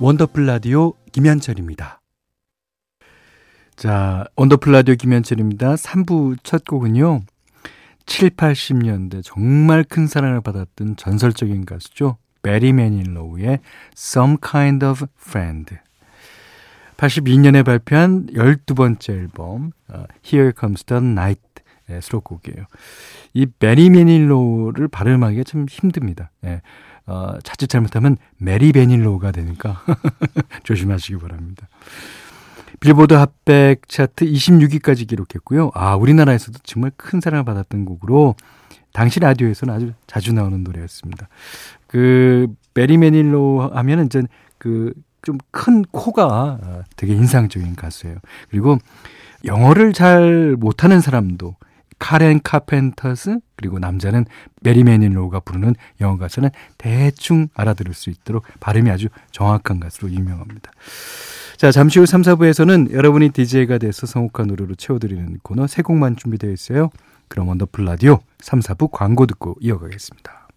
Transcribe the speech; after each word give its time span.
원더풀 0.00 0.46
라디오 0.46 0.92
김현철입니다. 1.10 2.00
자, 3.74 4.24
원더풀 4.36 4.72
라디오 4.72 4.94
김현철입니다. 4.94 5.74
3부 5.74 6.38
첫 6.44 6.64
곡은요. 6.64 7.22
7, 8.06 8.30
80년대 8.30 9.22
정말 9.24 9.82
큰 9.82 10.06
사랑을 10.06 10.40
받았던 10.40 10.96
전설적인 10.96 11.66
가수죠. 11.66 12.16
베리 12.42 12.72
매닐로우의 12.74 13.58
Some 13.96 14.36
Kind 14.40 14.86
of 14.86 15.04
Friend. 15.20 15.76
82년에 16.96 17.64
발표한 17.64 18.26
12번째 18.28 19.10
앨범 19.10 19.72
어, 19.88 20.04
Here 20.24 20.52
Comes 20.58 20.84
the 20.84 21.02
Night 21.02 21.42
의 21.88 22.02
수록곡이에요. 22.02 22.66
이 23.32 23.46
베리 23.46 23.90
매닐로우를 23.90 24.88
발음하기가 24.88 25.42
참 25.44 25.66
힘듭니다. 25.68 26.30
예. 26.44 26.60
어, 27.08 27.38
자칫 27.42 27.68
잘못하면 27.68 28.16
메리 28.36 28.72
베닐로우가 28.72 29.32
되니까 29.32 29.82
조심하시기 30.62 31.18
바랍니다. 31.18 31.68
빌보드 32.80 33.14
핫백 33.14 33.88
차트 33.88 34.24
26위까지 34.26 35.08
기록했고요. 35.08 35.72
아, 35.74 35.96
우리나라에서도 35.96 36.60
정말 36.62 36.92
큰 36.96 37.20
사랑을 37.20 37.44
받았던 37.44 37.84
곡으로 37.84 38.36
당시 38.92 39.20
라디오에서는 39.20 39.74
아주 39.74 39.92
자주 40.06 40.32
나오는 40.32 40.62
노래였습니다. 40.62 41.28
그 41.86 42.46
메리 42.74 42.96
매닐로 42.98 43.70
하면은 43.72 44.06
이제 44.06 44.22
그 44.58 44.92
좀 45.22 45.38
큰 45.50 45.82
코가 45.82 46.84
되게 46.96 47.12
인상적인 47.12 47.74
가수예요. 47.74 48.18
그리고 48.50 48.78
영어를 49.44 49.92
잘 49.92 50.56
못하는 50.58 51.00
사람도 51.00 51.56
카렌 51.98 52.40
카펜터스 52.42 53.40
그리고 53.56 53.78
남자는 53.78 54.24
메리 54.62 54.84
매닐로우가 54.84 55.40
부르는 55.40 55.74
영어 56.00 56.16
가수는 56.16 56.50
대충 56.78 57.48
알아들을 57.54 57.92
수 57.94 58.10
있도록 58.10 58.44
발음이 58.60 58.90
아주 58.90 59.08
정확한 59.32 59.80
가수로 59.80 60.10
유명합니다. 60.10 60.70
자, 61.56 61.72
잠시 61.72 61.98
후 61.98 62.06
3, 62.06 62.22
4부에서는 62.22 62.92
여러분이 62.92 63.30
DJ가 63.30 63.78
돼서 63.78 64.06
선곡한 64.06 64.46
노래로 64.46 64.76
채워드리는 64.76 65.38
코너 65.42 65.66
세 65.66 65.82
곡만 65.82 66.16
준비되어 66.16 66.52
있어요. 66.52 66.90
그럼 67.26 67.48
원더풀 67.48 67.84
라디오 67.84 68.20
3, 68.40 68.60
4부 68.60 68.90
광고 68.92 69.26
듣고 69.26 69.56
이어가겠습니다. 69.60 70.47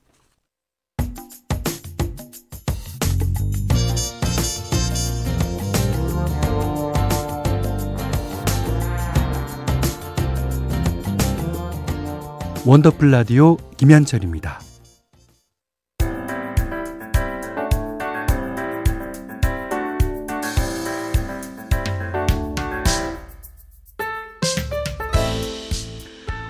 원더풀 12.63 13.09
라디오 13.09 13.57
김현철입니다. 13.77 14.59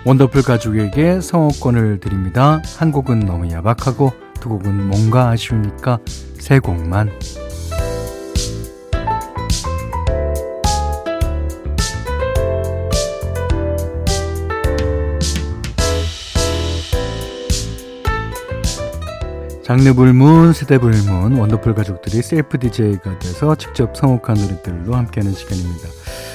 원더풀 0.06 0.44
가족에게 0.44 1.22
성호권을 1.22 2.02
드립니다. 2.02 2.62
한 2.78 2.92
곡은 2.92 3.22
너무 3.22 3.50
야박하고 3.50 4.12
두 4.42 4.50
곡은 4.50 4.90
뭔가 4.90 5.30
아쉬우니까 5.30 6.00
세 6.34 6.60
곡만 6.60 7.10
장르 19.72 19.94
불문, 19.94 20.52
세대 20.52 20.78
불문, 20.78 21.38
원더풀 21.38 21.74
가족들이 21.74 22.22
self 22.22 22.60
DJ가 22.60 23.18
돼서 23.20 23.56
직접 23.56 23.96
선곡한 23.96 24.36
노래들로 24.36 24.94
함께하는 24.94 25.32
시간입니다. 25.32 25.88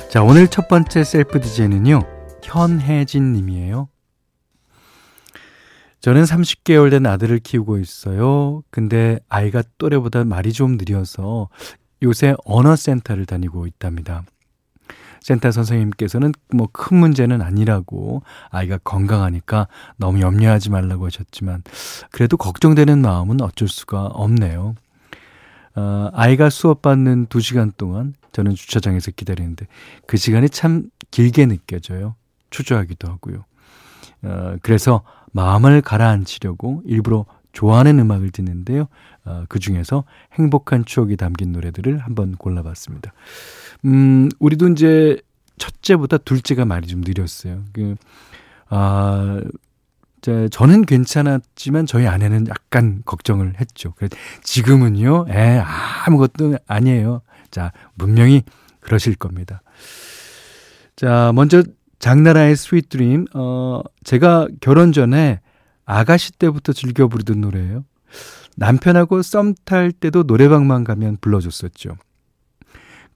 자, 0.09 0.23
오늘 0.23 0.49
첫 0.49 0.69
번째 0.69 1.05
self 1.05 1.39
DJ는요, 1.39 2.01
현혜진 2.43 3.35
님이에요. 3.35 3.91
저는 6.01 6.23
30개월 6.23 6.91
된 6.91 7.05
아들을 7.05 7.41
키우고 7.41 7.77
있어요. 7.77 8.63
근데 8.71 9.19
아이가 9.29 9.63
또래보다 9.77 10.25
말이 10.25 10.55
좀 10.55 10.79
느려서 10.79 11.51
요새 12.03 12.35
언어센터를 12.47 13.27
다니고 13.27 13.67
있답니다. 13.67 14.25
센터 15.27 15.51
선생님께서는 15.51 16.33
뭐 16.55 16.69
큰 16.73 16.99
문제는 16.99 17.43
아니라고 17.43 18.23
아이가 18.51 18.79
건강하니까 18.85 19.67
너무 19.97 20.21
염려하지 20.21 20.71
말라고 20.71 21.07
하셨지만 21.07 21.65
그래도 22.13 22.37
걱정되는 22.37 23.01
마음은 23.03 23.41
어쩔 23.41 23.67
수가 23.67 24.03
없네요. 24.03 24.77
어, 25.75 26.11
아이가 26.13 26.49
수업받는 26.49 27.27
2시간 27.27 27.73
동안 27.77 28.15
저는 28.31 28.55
주차장에서 28.55 29.11
기다리는데 29.17 29.67
그 30.07 30.17
시간이 30.17 30.49
참 30.49 30.91
길게 31.11 31.47
느껴져요. 31.47 32.15
초조하기도 32.51 33.09
하고요. 33.09 33.45
어, 34.23 34.57
그래서 34.63 35.03
마음을 35.33 35.81
가라앉히려고 35.83 36.83
일부러 36.87 37.25
좋아하는 37.53 37.99
음악을 37.99 38.31
듣는데요. 38.31 38.87
어, 39.27 39.45
그 39.49 39.59
중에서 39.59 40.05
행복한 40.33 40.85
추억이 40.85 41.17
담긴 41.17 41.53
노래들을 41.53 41.99
한번 41.99 42.37
골라봤습니다. 42.37 43.13
음, 43.85 44.29
우리도 44.39 44.69
이제 44.69 45.21
첫째보다 45.59 46.19
둘째가 46.19 46.65
말이 46.65 46.87
좀 46.87 47.01
느렸어요. 47.01 47.65
그, 47.73 47.97
아, 48.69 49.41
이제 50.19 50.49
저는 50.51 50.87
괜찮았지만 50.87 51.87
저희 51.87 52.07
아내는 52.07 52.47
약간 52.49 53.03
걱정을 53.05 53.55
했죠. 53.61 53.93
그래 53.97 54.09
지금은요, 54.43 55.27
에, 55.29 55.59
아무것도 56.07 56.59
아니에요. 56.67 57.23
자, 57.51 57.73
분명히 57.99 58.43
그러실 58.81 59.17
겁니다. 59.17 59.63
자, 60.95 61.33
먼저 61.35 61.63
장나라의 61.99 62.57
Sweet 62.57 62.89
Dream, 62.89 63.27
어, 63.35 63.81
제가 64.05 64.49
결혼 64.61 64.93
전에 64.93 65.41
아가씨 65.85 66.33
때부터 66.33 66.73
즐겨 66.73 67.09
부르던 67.09 67.41
노래예요. 67.41 67.85
남편하고 68.57 69.23
썸 69.23 69.55
탈 69.65 69.93
때도 69.93 70.25
노래방만 70.25 70.85
가면 70.85 71.19
불러줬었죠. 71.21 71.97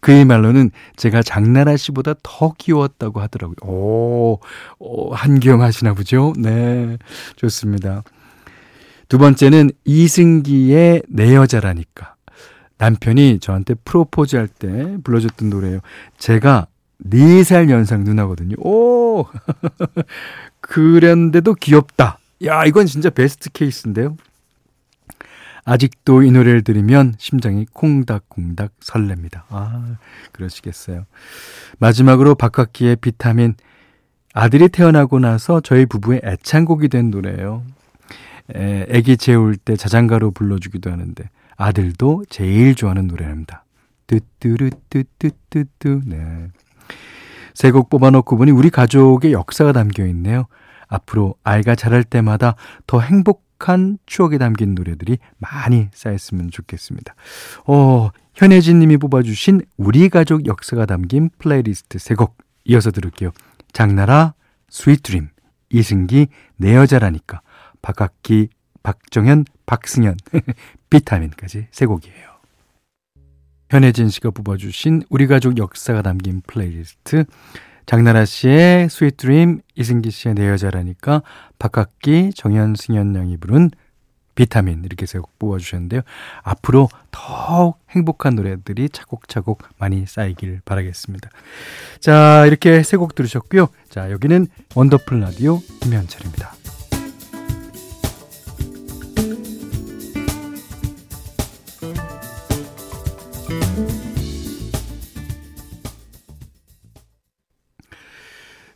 그의 0.01 0.25
말로는 0.25 0.71
제가 0.97 1.23
장나라 1.23 1.77
씨보다 1.77 2.15
더 2.23 2.55
귀여웠다고 2.57 3.21
하더라고요. 3.21 3.57
오, 3.71 4.39
오 4.79 5.15
한경하시나 5.15 5.93
보죠? 5.95 6.33
네, 6.39 6.97
좋습니다. 7.37 8.03
두 9.09 9.19
번째는 9.19 9.71
이승기의 9.85 11.03
내 11.09 11.35
여자라니까. 11.35 12.15
남편이 12.79 13.41
저한테 13.41 13.75
프로포즈 13.75 14.37
할 14.37 14.49
때 14.49 14.97
불러줬던 15.05 15.51
노래예요. 15.51 15.81
제가 16.19 16.67
4살 17.05 17.69
연상 17.71 18.05
누나거든요. 18.05 18.57
오! 18.59 19.27
그런데도 20.61 21.55
귀엽다. 21.55 22.19
야, 22.45 22.65
이건 22.65 22.87
진짜 22.87 23.11
베스트 23.11 23.51
케이스인데요. 23.51 24.17
아직도 25.65 26.23
이 26.23 26.31
노래를 26.31 26.63
들으면 26.63 27.15
심장이 27.19 27.67
콩닥콩닥 27.73 28.73
설렙니다. 28.81 29.43
아, 29.49 29.97
그러시겠어요. 30.33 31.05
마지막으로 31.79 32.35
박학기의 32.35 32.97
비타민. 32.97 33.55
아들이 34.33 34.69
태어나고 34.69 35.19
나서 35.19 35.61
저희 35.61 35.87
부부의 35.87 36.21
애창곡이 36.25 36.89
된 36.89 37.11
노래예요. 37.11 37.65
에, 38.55 38.87
애기 38.89 39.17
재울 39.17 39.57
때 39.57 39.77
자장가로 39.77 40.31
불러주기도 40.33 40.91
하는데 40.91 41.29
아들도 41.57 42.25
제일 42.29 42.75
좋아하는 42.75 43.07
노래랍니다. 43.07 43.65
뚜뚜루뚜뚜뚜뚜 44.07 46.03
네. 46.07 46.49
세곡 47.55 47.91
뽑아놓고 47.91 48.37
보니 48.37 48.51
우리 48.51 48.71
가족의 48.71 49.33
역사가 49.33 49.73
담겨 49.73 50.07
있네요. 50.07 50.47
앞으로 50.89 51.35
아이가 51.45 51.75
자랄 51.75 52.03
때마다 52.03 52.57
더 52.87 53.01
행복 53.01 53.45
한 53.69 53.99
추억이 54.07 54.39
담긴 54.39 54.75
노래들이 54.75 55.19
많이 55.39 55.89
쌓였으면 55.93 56.51
좋겠습니다. 56.51 57.15
어, 57.67 58.11
현혜진 58.35 58.79
님이 58.79 58.97
뽑아주신 58.97 59.63
우리 59.77 60.09
가족 60.09 60.47
역사가 60.47 60.87
담긴 60.87 61.31
플레이리스트 61.39 61.99
세 61.99 62.15
곡 62.15 62.37
이어서 62.65 62.91
들을게요. 62.91 63.31
장나라, 63.73 64.35
Sweet 64.69 65.03
Dream, 65.03 65.29
이승기, 65.71 66.29
내 66.57 66.77
여자라니까, 66.77 67.41
박학기, 67.83 68.49
박정현, 68.83 69.45
박승현, 69.67 70.17
비타민까지 70.91 71.69
세 71.71 71.87
곡이에요. 71.87 72.31
현혜진 73.71 74.09
씨가 74.09 74.31
뽑아주신 74.31 75.05
우리 75.11 75.27
가족 75.27 75.57
역사가 75.57 76.03
담긴 76.03 76.43
플레이리스트 76.47 77.25
장나라 77.91 78.25
씨의 78.25 78.89
Sweet 78.89 79.17
Dream, 79.17 79.63
이승기 79.75 80.13
씨의 80.13 80.37
내 80.37 80.49
여자라니까, 80.49 81.23
박학기, 81.59 82.31
정현, 82.37 82.77
승현 82.77 83.17
양이 83.17 83.37
부른 83.37 83.73
비타민 84.37 84.85
이렇게 84.85 85.07
세곡 85.07 85.41
뽑아주셨는데요. 85.41 86.03
앞으로 86.45 86.89
더욱 87.11 87.81
행복한 87.91 88.37
노래들이 88.37 88.91
차곡차곡 88.91 89.65
많이 89.79 90.07
쌓이길 90.07 90.61
바라겠습니다. 90.65 91.31
자, 91.99 92.47
이렇게 92.47 92.85
세 92.85 92.97
곡 92.97 93.17
들으셨고요. 93.17 93.67
자, 93.89 94.13
여기는 94.13 94.47
원더풀 94.77 95.19
라디오 95.19 95.59
김현철입니다. 95.81 96.60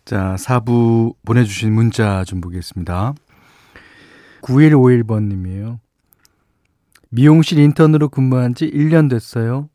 자, 0.04 0.36
4부 0.38 1.14
보내주신 1.24 1.72
문자 1.72 2.24
좀 2.24 2.42
보겠습니다. 2.42 3.14
9151번 4.42 5.28
님이에요. 5.28 5.80
미용실 7.08 7.58
인턴으로 7.58 8.10
근무한 8.10 8.54
지 8.54 8.70
1년 8.70 9.08
됐어요. 9.08 9.70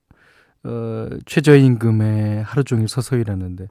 어, 0.63 1.07
최저임금에 1.25 2.41
하루 2.41 2.63
종일 2.63 2.87
서서 2.87 3.15
일하는데, 3.15 3.67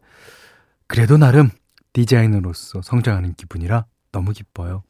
그래도 0.88 1.16
나름 1.16 1.50
디자이너로서 1.93 2.82
성장하는 2.82 3.34
기분이라 3.34 3.84
너무 4.10 4.32
기뻐요. 4.32 4.82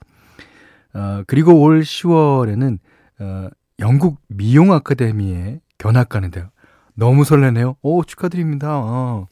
어, 0.94 1.22
그리고 1.26 1.60
올 1.60 1.82
10월에는 1.82 2.78
어, 3.20 3.48
영국 3.80 4.20
미용 4.28 4.72
아카데미에 4.72 5.60
견학 5.76 6.08
가는데요. 6.08 6.50
너무 6.94 7.24
설레네요. 7.24 7.76
오, 7.82 8.04
축하드립니다. 8.04 8.78
어. 8.78 9.26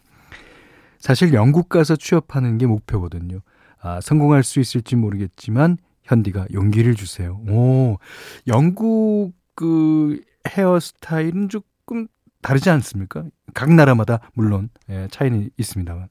사실 0.99 1.33
영국 1.33 1.69
가서 1.69 1.97
취업하는 1.97 2.59
게 2.59 2.67
목표거든요. 2.67 3.41
아, 3.81 4.01
성공할 4.01 4.43
수 4.43 4.61
있을지 4.61 4.97
모르겠지만 4.97 5.79
현디가 6.03 6.47
용기를 6.53 6.95
주세요. 6.95 7.41
오, 7.49 7.99
영국 8.47 9.33
그 9.55 10.21
헤어스타일은 10.49 11.49
조금 11.49 12.07
다르지 12.43 12.71
않습니까? 12.71 13.25
각 13.55 13.73
나라마다 13.73 14.21
물론 14.35 14.71
예, 14.89 15.09
차이는 15.11 15.51
있습니다만. 15.57 16.09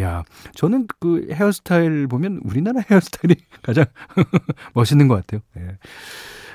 야, 0.00 0.24
저는 0.54 0.88
그 1.00 1.28
헤어스타일 1.32 2.06
보면 2.06 2.40
우리나라 2.44 2.80
헤어스타일이 2.90 3.36
가장 3.62 3.86
멋있는 4.74 5.08
것 5.08 5.14
같아요. 5.14 5.40
예. 5.56 5.78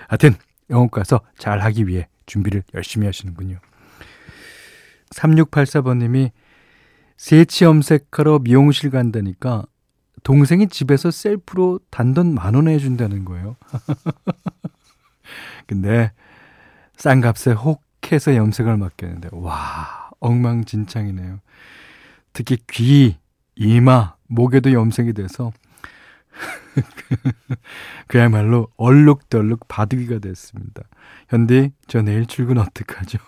하여튼 0.07 0.35
영국 0.69 0.91
가서 0.91 1.21
잘 1.37 1.59
하기 1.59 1.87
위해 1.87 2.07
준비를 2.25 2.63
열심히 2.73 3.05
하시는군요. 3.07 3.57
3684번님이 5.11 6.31
세치 7.21 7.65
염색하러 7.65 8.39
미용실 8.39 8.89
간다니까 8.89 9.67
동생이 10.23 10.69
집에서 10.69 11.11
셀프로 11.11 11.79
단돈 11.91 12.33
만원 12.33 12.67
해준다는 12.67 13.25
거예요. 13.25 13.57
근데 15.67 16.11
싼 16.97 17.21
값에 17.21 17.51
혹해서 17.51 18.35
염색을 18.35 18.75
맡겼는데 18.75 19.29
와 19.33 20.09
엉망진창이네요. 20.19 21.41
특히 22.33 22.57
귀, 22.71 23.17
이마, 23.55 24.15
목에도 24.25 24.73
염색이 24.73 25.13
돼서 25.13 25.51
그야말로 28.07 28.67
얼룩덜룩 28.77 29.67
바둑이가 29.67 30.17
됐습니다. 30.17 30.81
현디, 31.29 31.71
저 31.85 32.01
내일 32.01 32.25
출근 32.25 32.57
어떡하죠? 32.57 33.19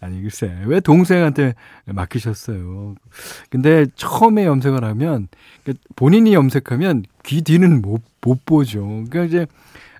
아니, 0.00 0.22
글쎄, 0.22 0.54
왜 0.66 0.80
동생한테 0.80 1.54
맡기셨어요? 1.86 2.94
근데 3.50 3.86
처음에 3.96 4.44
염색을 4.44 4.84
하면, 4.84 5.28
그러니까 5.62 5.84
본인이 5.96 6.34
염색하면 6.34 7.04
귀 7.24 7.42
뒤는 7.42 7.80
못, 7.82 8.02
못 8.20 8.44
보죠. 8.44 8.86
그러니까 8.86 9.24
이제, 9.24 9.46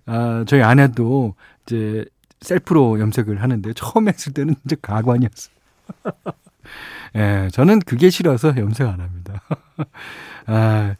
아, 0.05 0.45
저희 0.47 0.63
아내도 0.63 1.35
이제 1.65 2.05
셀프로 2.41 3.01
염색을 3.01 3.43
하는데, 3.43 3.73
처음 3.75 4.09
했을 4.09 4.33
때는 4.33 4.55
이제 4.65 4.77
가관이었어요. 4.81 5.55
예, 7.17 7.49
저는 7.53 7.81
그게 7.81 8.11
싫어서 8.11 8.57
염색 8.57 8.87
안 8.87 9.01
합니다. 9.01 9.41
아, 10.47 10.95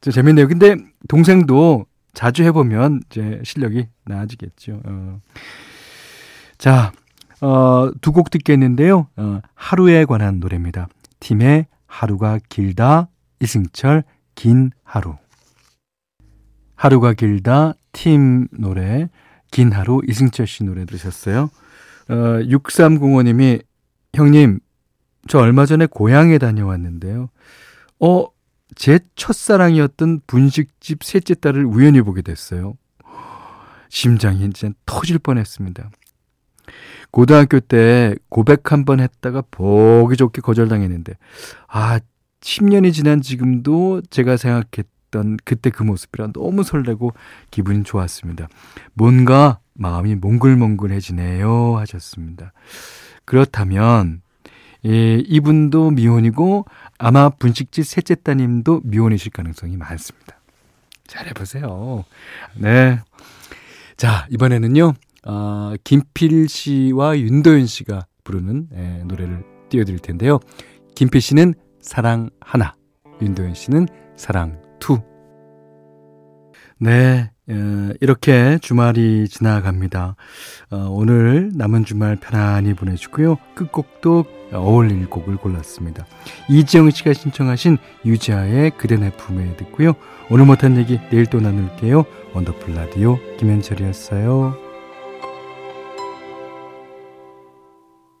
저 0.00 0.10
재밌네요. 0.10 0.46
근데 0.48 0.76
동생도 1.08 1.86
자주 2.14 2.44
해보면 2.44 3.02
이제 3.10 3.40
실력이 3.44 3.88
나아지겠죠. 4.04 4.80
어. 4.84 5.20
자, 6.56 6.92
어, 7.40 7.90
두 8.00 8.12
곡 8.12 8.30
듣겠는데요. 8.30 9.08
어, 9.16 9.40
하루에 9.54 10.04
관한 10.04 10.40
노래입니다. 10.40 10.88
팀의 11.20 11.66
하루가 11.86 12.38
길다, 12.48 13.08
이승철, 13.40 14.04
긴 14.34 14.70
하루. 14.84 15.16
하루가 16.74 17.12
길다, 17.14 17.74
팀 17.92 18.48
노래, 18.52 19.08
긴 19.50 19.72
하루, 19.72 20.00
이승철 20.06 20.46
씨 20.46 20.64
노래 20.64 20.84
들으셨어요. 20.84 21.50
어, 22.08 22.14
6305님이, 22.14 23.62
형님, 24.14 24.60
저 25.28 25.38
얼마 25.38 25.66
전에 25.66 25.86
고향에 25.86 26.38
다녀왔는데요. 26.38 27.28
어, 28.00 28.26
제 28.74 29.00
첫사랑이었던 29.14 30.20
분식집 30.26 31.02
셋째 31.02 31.34
딸을 31.34 31.64
우연히 31.64 32.02
보게 32.02 32.22
됐어요. 32.22 32.76
심장이 33.88 34.38
진짜 34.52 34.70
터질 34.84 35.18
뻔했습니다. 35.18 35.90
고등학교 37.10 37.60
때 37.60 38.14
고백 38.28 38.72
한 38.72 38.84
번 38.84 39.00
했다가 39.00 39.42
보기 39.50 40.16
좋게 40.16 40.40
거절당했는데, 40.42 41.14
아, 41.68 42.00
10년이 42.40 42.92
지난 42.92 43.20
지금도 43.22 44.02
제가 44.10 44.36
생각했던 44.36 45.38
그때 45.44 45.70
그 45.70 45.82
모습이라 45.82 46.28
너무 46.32 46.62
설레고 46.62 47.12
기분이 47.50 47.82
좋았습니다. 47.84 48.48
뭔가 48.94 49.58
마음이 49.74 50.14
몽글몽글해지네요. 50.16 51.76
하셨습니다. 51.78 52.52
그렇다면, 53.24 54.22
예, 54.84 55.16
이분도 55.16 55.90
미혼이고 55.92 56.66
아마 56.98 57.28
분식집 57.28 57.84
셋째 57.84 58.14
따님도 58.14 58.82
미혼이실 58.84 59.32
가능성이 59.32 59.76
많습니다. 59.76 60.38
잘해보세요. 61.06 62.04
네. 62.54 63.00
자, 63.96 64.26
이번에는요, 64.30 64.94
어, 65.26 65.74
김필 65.84 66.48
씨와 66.48 67.18
윤도현 67.18 67.66
씨가 67.66 68.06
부르는 68.24 68.68
예, 68.74 69.02
노래를 69.04 69.44
띄워드릴 69.68 69.98
텐데요. 69.98 70.38
김필 70.94 71.20
씨는 71.20 71.54
사랑 71.80 72.30
하나, 72.40 72.74
윤도현 73.20 73.54
씨는 73.54 73.88
사랑 74.16 74.60
Two. 74.78 75.00
네, 76.78 77.30
어, 77.48 77.90
이렇게 78.00 78.58
주말이 78.60 79.28
지나갑니다. 79.28 80.16
어, 80.70 80.76
오늘 80.90 81.50
남은 81.54 81.84
주말 81.84 82.16
편안히 82.16 82.74
보내주고요. 82.74 83.36
끝곡도 83.54 84.24
어울릴 84.52 85.08
곡을 85.08 85.36
골랐습니다. 85.38 86.06
이지영 86.48 86.90
씨가 86.90 87.14
신청하신 87.14 87.78
유재하의 88.04 88.72
그대 88.76 88.96
내 88.96 89.10
품에 89.10 89.56
듣고요. 89.56 89.94
오늘 90.30 90.44
못한 90.44 90.76
얘기 90.76 91.00
내일 91.10 91.26
또 91.26 91.40
나눌게요. 91.40 92.04
원더풀 92.34 92.74
라디오 92.74 93.18
김현철이었어요. 93.38 94.65